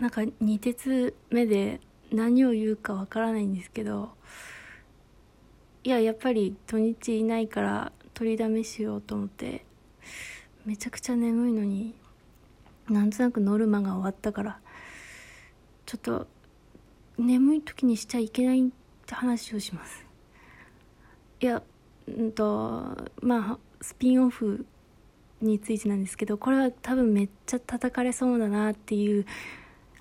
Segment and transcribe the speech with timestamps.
[0.00, 4.10] なんか2鉄目で何を言うかわからないんですけど
[5.84, 9.64] いややっぱり土日いないから取りだめしようと思って
[10.64, 11.94] めちゃくちゃ眠いのに
[12.88, 14.58] なんとなくノルマが終わったから
[15.84, 16.26] ちょっと
[17.18, 18.70] 眠い時にしちゃいけないっ
[19.06, 20.06] て話をします。
[21.40, 21.62] いや
[22.08, 24.64] うんとまあスピンオフ
[25.42, 29.26] についてなんですけどこれは多分めっちゃ叩かれそうだなっていう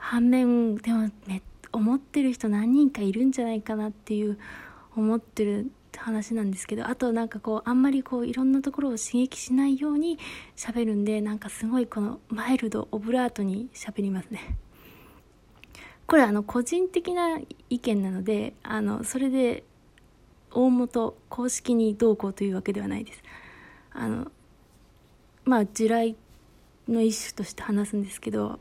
[0.09, 1.39] 反面でもめ
[1.71, 4.39] 思ってる人何人かいるんじゃないかなっていう
[4.95, 10.17] 思ってる話なんですけどあとなんかこうあんまりこういろんなところを刺激しないように
[10.55, 14.57] 喋るんでなんかすごいこのマイルドオブラートに喋りますね。
[16.07, 17.39] これあの個人的な
[17.69, 19.63] 意見なのであのそれで
[20.49, 23.21] 大元公式にどうこうというわけではないです。
[23.91, 24.31] あの
[25.45, 26.15] まあ地雷
[26.87, 28.57] の一種として話すんですけど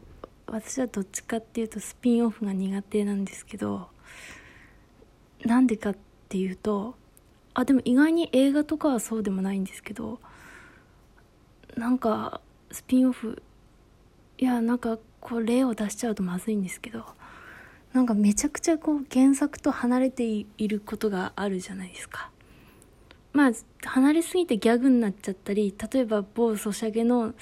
[0.51, 3.89] 私はどっちかっていうとスピンオフが苦手なんですけど
[5.45, 5.97] なんでかっ
[6.29, 6.95] ていうと
[7.55, 10.21] あでも意外に映画とかはそうでもないんですけど
[11.77, 13.43] なんかスピンオフ
[14.39, 17.05] いやなんかこう例を出しちゃうとまずいんですけど
[17.93, 22.31] なんかめちゃくちゃこう原作と離れていることがあるじゃないですか。
[23.33, 23.53] まあ
[23.85, 27.35] 離れすぎてギャグになっちゃったり例えば某ソシャゲの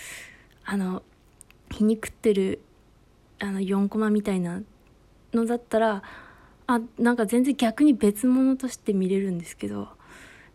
[0.64, 1.02] あの
[1.70, 2.60] 皮肉ってる
[3.38, 4.62] あの4コマみたいな
[5.32, 6.02] のだったら
[6.66, 9.88] あなんか全然逆に別物として見れるんですけど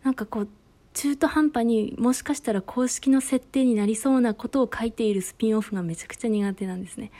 [0.02, 0.48] なんかこう
[0.94, 7.10] 中途半端にもしかしたら公式の設定になりそうなことを書いているスピンオフがめちゃくちゃ苦手なんですね。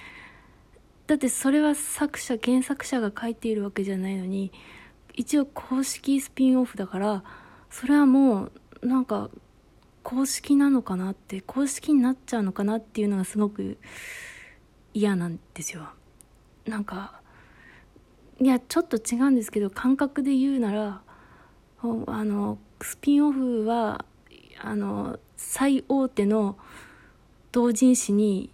[1.06, 4.52] だってそれは作者原作者が書いているわけじゃないのに
[5.14, 7.24] 一応公式スピンオフだから
[7.70, 8.50] それはも
[8.82, 9.30] うなんか
[10.02, 13.78] 公式なのかなって公式になっちゃうのかなっていうのがすごく
[14.94, 15.88] 嫌なんですよ。
[16.66, 17.20] なんか
[18.40, 21.02] いやちょっと違うんですけど感覚で言うなら
[21.82, 24.04] あのスピンオフは
[24.60, 26.56] あの最大手の
[27.50, 28.50] 同人誌に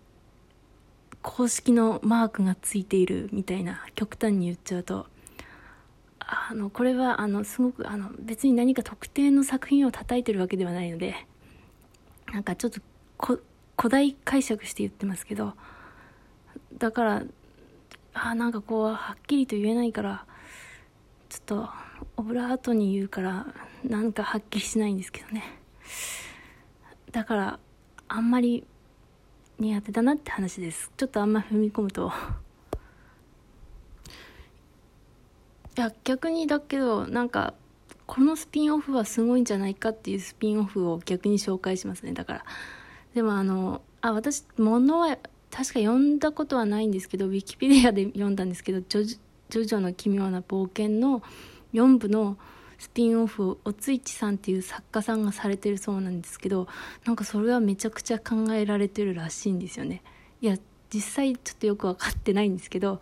[1.22, 5.06] 公式のマークがついているみたいな極端に言っちゃうと。
[6.30, 11.14] あのこれはあのすごくあの別に何か特定の作品を叩いてるわけではないので
[12.34, 12.82] なんかちょっと
[13.78, 15.54] 古代解釈して言ってますけど
[16.76, 17.22] だから
[18.14, 20.24] あなんかこうはっきりと言えないから
[21.28, 21.68] ちょっと
[22.16, 23.46] オブラートに言うから
[23.84, 25.44] なんかはっきりしないんですけどね。
[27.12, 27.58] だから
[28.08, 28.64] あんまり
[29.58, 30.90] 苦手だなって話です。
[30.96, 32.12] ちょっとあんま踏み込むと。
[35.76, 37.54] いや逆にだけどなんか
[38.06, 42.12] このスピンオフはすごいんじゃないかっていうスピンオフを逆に紹介しますね。
[42.14, 42.44] だから
[43.14, 45.18] でもあのあ私物は
[45.50, 49.04] 確か読んだことはないんですけどウィキペディアで読んだんですけど「ジョ
[49.48, 51.22] ジョの奇妙な冒険」の
[51.72, 52.36] 4部の
[52.78, 56.68] スピンオフをおついちさんっていう作家さんがされてるそうなんですけど
[57.04, 60.02] なんかそれはめちゃくちゃ考えられてるらしいんですよね。
[60.40, 60.56] いや
[60.92, 63.00] 実際ちょっとよく分かってないんですけど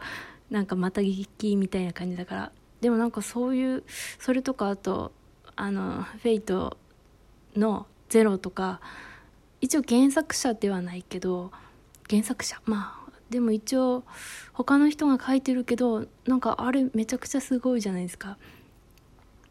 [0.50, 2.52] なんかまた聞きみたいな感じだから。
[2.80, 3.84] でもなんかそういう
[4.18, 5.12] それとかあと
[5.56, 6.76] あのフェイト
[7.56, 8.80] の「ゼロとか
[9.60, 11.50] 一応原作者ではないけど
[12.10, 12.60] 原作者。
[12.64, 14.04] まあでも一応
[14.52, 18.38] 他の人が書いてるけどなんかあれめちゃくちゃすごいじゃないですか。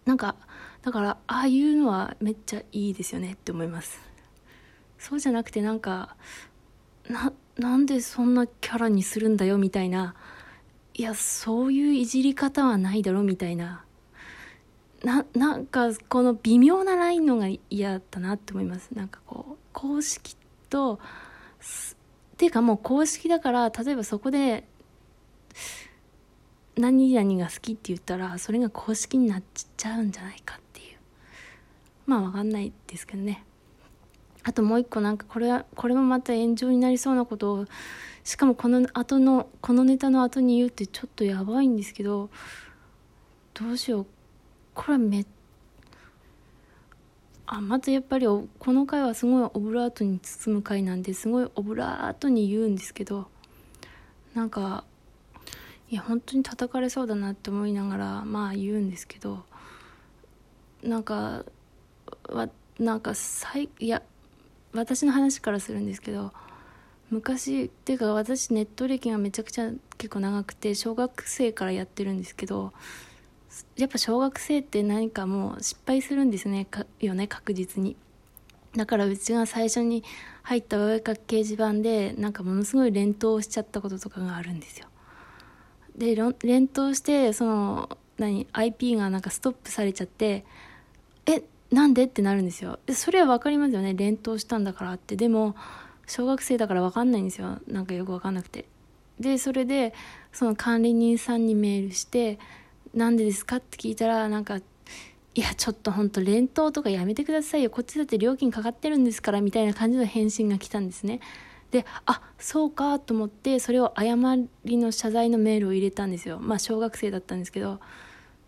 [0.06, 0.36] なんか
[0.82, 4.00] だからああいうのはめっちゃいいですよねって思います。
[4.98, 6.16] そうじゃなくてなんか
[7.10, 10.16] ななんでそんなキャラにするんだよみたいな。
[10.94, 13.84] いやそういういじり方はないだろみたいな。
[15.04, 18.92] ななんかこの微妙なラインのが嫌だなって思います。
[18.94, 20.38] なんかこう公式
[20.70, 21.00] と
[22.38, 24.66] ていうかもう公式だから例えばそこで
[26.78, 29.44] 何々が好きって言ったらそれが公式になっ
[29.78, 30.98] ちゃうんじゃないかっていう。
[32.06, 33.46] まあ分かんないですけどね。
[34.44, 37.66] あともう一個なんかこれはこれもまた炎上になりそうなことを
[38.24, 42.30] しかもこの後のこのネタの後に言うってちょっとやばいんですけど
[43.54, 44.06] どうしよう。
[44.74, 45.26] これはめ
[47.48, 53.28] あまずやっぱりこの回はすごいオブラートに包む回なんですごいオブラートに言うんですけど
[54.34, 54.84] なんか
[55.90, 59.44] いや本当に叩かれそうだなって思いながらまあ言うんですけど
[60.84, 61.46] なんか
[62.30, 62.50] わ
[62.80, 63.14] なんか
[63.80, 64.02] いや
[64.74, 66.34] 私の話からするんですけど
[67.12, 72.74] 昔っていうか私ネット歴がめちゃくちゃ結構長くて小学生からやってるんですけど
[73.78, 76.68] やっぱ小学生って何かもう失敗するんですね。
[77.00, 77.96] よね確実に。
[78.76, 80.04] だからうちが最初に
[80.44, 84.88] 入ったお絵かき掲示板でなんかものすごい連投しちゃったこととかがあるんですよ。
[85.98, 90.46] で連投してその何 IP がなんかストップされちゃって
[91.26, 92.80] えなんでってなるんですよ。
[92.90, 93.94] それは分かりますよね。
[93.94, 95.16] 連投したんだからって。
[95.16, 95.56] でも
[96.08, 97.60] 小学生だから分かんないんですよ。
[97.68, 98.66] なんかよく分かんなくて。
[99.20, 99.94] でそれで
[100.34, 102.38] その管理人さんにメールして
[102.96, 104.58] 「なんでですか?」って聞いたらなんか
[105.36, 107.70] 「いやちょっとほんと連投とかやめてくださいよ。
[107.70, 111.20] こっちだって料金かかってるんですから」みたいな感じの返信が来たんですね。
[111.72, 116.40] であそうかと思ってそれを誤りの謝罪のメールを入れたんですよ。
[116.40, 117.80] まあ小学生だったんですけど。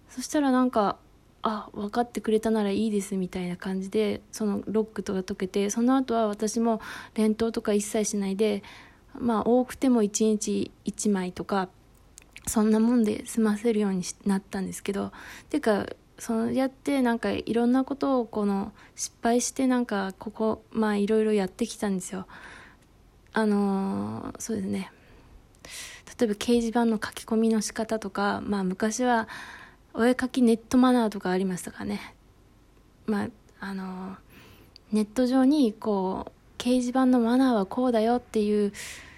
[0.10, 0.98] そしたらなんか
[1.42, 6.82] あ分かってくれたならいいですみたいな感じでそのロックとか解けてその後は私も
[7.14, 8.64] 連投とか一切しないで
[9.18, 11.70] まあ多くても1日1枚とか
[12.48, 15.12] そんなもんで済ませるようになったんですけど
[15.50, 15.86] ていうか
[16.20, 22.26] そうやってなんかいろんなことをこの失敗してなんかここまあいろいろやってきたんですよ。
[23.34, 24.92] あのー、そうですね。
[26.20, 29.28] 例えば掲示板の書き込みの仕方とかまあ昔は
[29.94, 32.16] お絵かきネットマナーとかありましたからね。
[33.06, 33.30] まあ
[33.60, 34.16] あの
[34.92, 38.74] ネット上にこう掲示板のマナーはこうだよっていう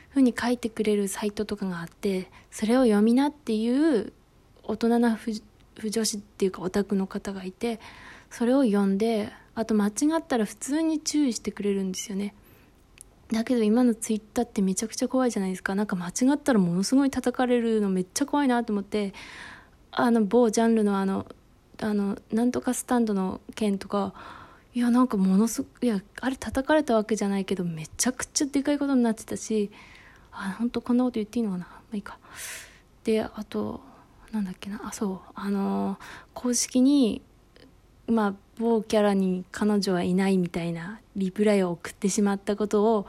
[0.09, 4.11] ふうに書いてくれるサイトとかがあってそれを読みなっていう
[4.63, 7.79] 大人な不女子っていうかオタクの方がいて
[8.29, 12.33] それを読んであと間違ったら普通に注意してくれるんですよね。
[13.31, 15.75] だけど今のツイッターってめちゃくちゃ怖いじゃないですか。
[15.75, 19.13] なんか間違ったらものすごい叩かれるのめっちゃ怖いなと思って
[19.91, 21.25] あの某ジャンルのあの
[21.81, 24.13] あのなんとかスタンドの件とか
[24.73, 29.71] いやなんかものすごいやあれ叩かれたわけじゃないけどめちゃくちゃでかいことになってたし
[30.31, 31.65] あ本当こんなこと言っていいのかな。
[31.65, 32.17] まあいいか。
[33.03, 33.81] であと
[34.31, 34.81] なんだっけな。
[34.83, 35.19] あそう。
[35.35, 35.97] あの
[36.33, 37.21] 公式に
[38.07, 43.07] まあ某キャラに彼女はいないみたいなリプライを送ってしまったことを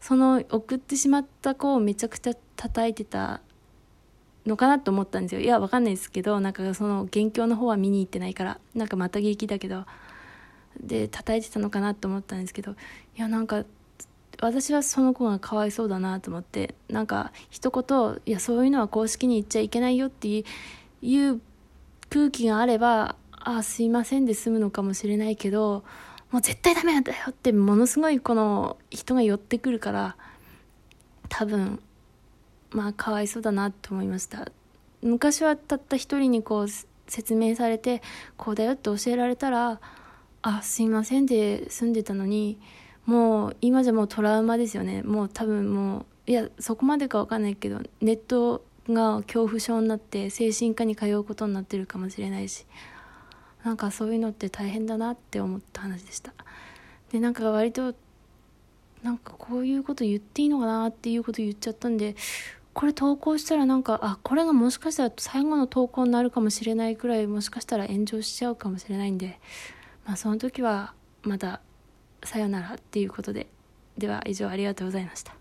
[0.00, 3.40] その送ってしまった子をめちゃくちゃ叩いてた
[4.46, 5.40] のかなと思ったんですよ。
[5.40, 9.84] いやわかんないですけどなんかその元凶の方は見に行ってないからなんかまた劇だけど
[10.80, 12.74] で叩いてたのかなと思ったんですけどい
[13.16, 13.64] やなんか
[14.40, 20.44] 私はその子がかわいそうだなと思ってなんか一言いやそういうのは公式に言っちゃいけないよって
[21.02, 21.40] いう
[22.08, 25.84] 空気があればあすいませんで済むのかもしれないけど
[26.30, 30.16] もう絶対ダメなんだよってものすごいこの人が寄ってくるから
[31.28, 31.80] 多分
[32.70, 34.50] まあかわいそうだなと思いました。
[35.02, 36.66] 昔はたった一人にこう
[37.08, 38.02] 説明されて
[38.36, 39.80] こうだよって教えられたら
[40.42, 42.60] あすいませんで住んでたのに
[43.06, 45.02] もう今じゃもうトラウマですよね。
[45.02, 52.66] もう多分もういやそこまでか分かんないけどネットが恐怖症になって精神科に通うことになってるかもしれないし
[53.64, 56.32] なんかそういうのって大変だなって思った話でした。
[57.12, 57.94] でなんか割と
[59.02, 62.16] なんかこういうこと言っていいのかなっていうこと言っちゃったんで
[62.74, 69.40] これ投稿したらなんかあこれがもしかしたら最後の投稿になるかもしれないくらいもしかしたら炎上しちゃうかもしれないんで
[70.10, 71.60] まあ、その時はまた
[72.24, 73.46] さよならっていうことで
[73.98, 75.39] では以上ありがとうございました。